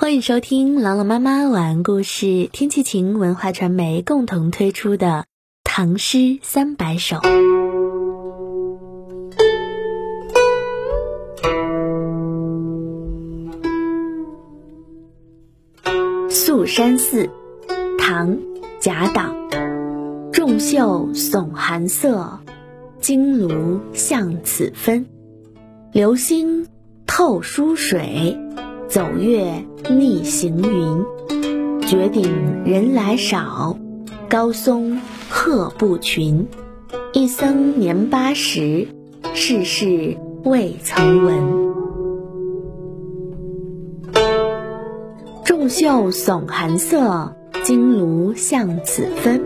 [0.00, 5.06] 欢迎收听朗朗妈妈晚安故事，天气晴文化传媒共同推出的
[5.62, 7.16] 《唐诗三百首》。
[16.30, 17.26] 《宿山寺》
[17.98, 18.36] 唐·
[18.80, 19.34] 贾岛。
[20.32, 22.40] 众袖耸寒色，
[23.00, 25.04] 金炉向此分。
[25.92, 26.66] 流星
[27.06, 28.38] 透疏水。
[28.88, 29.66] 走月
[29.98, 31.04] 逆行云，
[31.86, 33.76] 绝顶人来少，
[34.28, 36.46] 高松鹤不群。
[37.12, 38.86] 一僧年八十，
[39.34, 41.70] 世事未曾闻。
[45.44, 47.34] 众袖耸寒色，
[47.64, 49.42] 金炉向此分。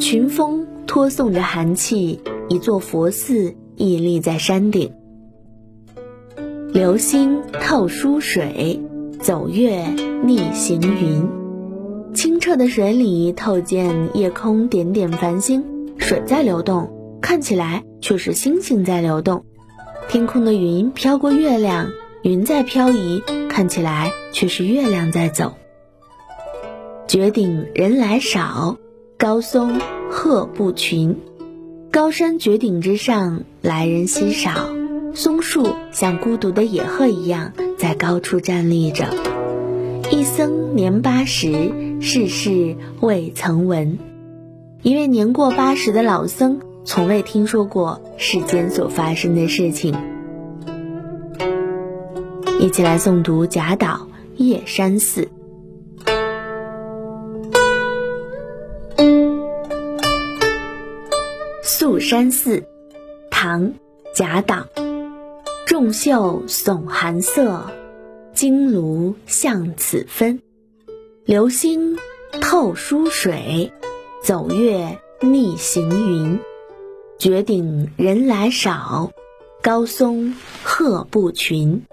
[0.00, 4.92] 群峰托送着寒气，一座佛寺屹立在山顶。
[6.72, 8.80] 流星透疏水，
[9.22, 9.84] 走月
[10.24, 11.28] 逆行云。
[12.14, 15.62] 清澈的水里透见夜空点点繁星，
[15.98, 16.90] 水在流动，
[17.20, 19.44] 看起来却是星星在流动。
[20.08, 21.90] 天空的云飘过月亮，
[22.22, 25.52] 云在飘移，看起来却是月亮在走。
[27.06, 28.78] 绝顶人来少，
[29.18, 31.18] 高松鹤不群。
[31.92, 34.70] 高山绝顶之上，来人稀少。
[35.12, 39.06] 松树像孤独的野鹤一样在高处站立着。
[40.10, 43.98] 一僧年八十，世事未曾闻。
[44.82, 49.96] 一位年过八十的老僧，从未听说过世间所发生的事情。
[52.60, 54.08] 一起来诵读贾岛
[54.44, 55.22] 《夜山寺》。
[61.62, 62.58] 《宿山寺》，
[63.30, 63.68] 唐·
[64.14, 64.66] 贾岛。
[65.80, 67.70] 众袖耸寒色，
[68.34, 70.42] 金炉向此分。
[71.24, 71.96] 流星
[72.42, 73.72] 透疏水，
[74.22, 76.38] 走月逆行云。
[77.18, 79.10] 绝顶人来少，
[79.62, 81.86] 高松鹤不群。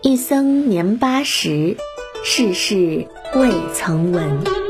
[0.00, 1.76] 一僧年八十，
[2.24, 4.44] 世事未曾闻。《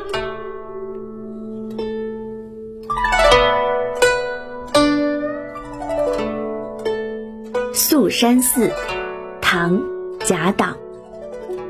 [7.76, 8.68] 宿山寺》
[9.42, 9.78] 唐·
[10.24, 10.78] 贾岛。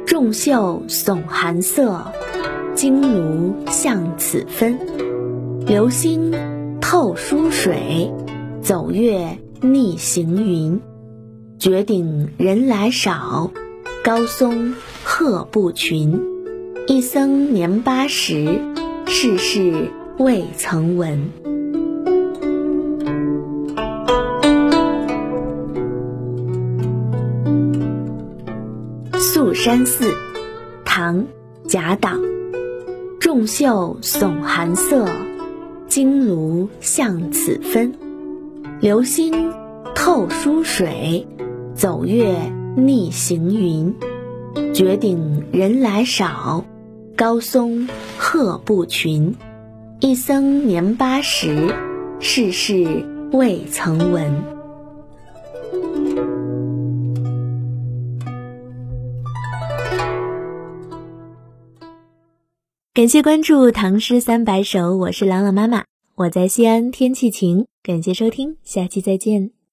[0.06, 2.00] 众袖耸寒色，
[2.76, 4.78] 金炉向此分。
[5.66, 6.32] 流星
[6.80, 8.12] 透疏水，
[8.62, 10.80] 走月逆行云。
[11.58, 13.50] 绝顶人来少，
[14.04, 16.22] 高松鹤不群。
[16.86, 18.60] 一僧年八十，
[19.06, 19.88] 世事
[20.18, 21.32] 未曾闻。
[29.19, 30.04] 《宿山寺》
[30.84, 31.21] 唐·
[31.66, 32.10] 贾岛。
[33.19, 35.09] 众袖耸寒色，
[35.88, 37.94] 金炉向此分。
[38.78, 39.53] 流星
[39.94, 41.27] 透疏水，
[41.75, 43.94] 走月逆行云。
[44.75, 46.65] 绝顶人来少，
[47.16, 47.88] 高松
[48.19, 49.34] 鹤不群。
[50.00, 51.75] 一僧年八十，
[52.21, 54.55] 世事未曾闻。
[62.96, 65.84] 感谢关注《唐诗三百首》，我是朗朗妈妈，
[66.14, 67.66] 我在西安，天气晴。
[67.82, 69.55] 感谢收听，下期再见。